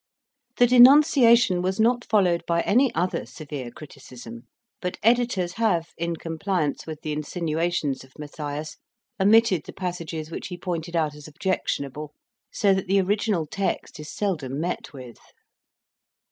[0.57, 4.47] The denunciation was not followed by any other severe criticism;
[4.81, 8.77] but editors have, in compliance with the insinuations of Matthias,
[9.19, 12.15] omitted the passages which he pointed out as objectionable,
[12.51, 15.19] so that the original text is seldom met with.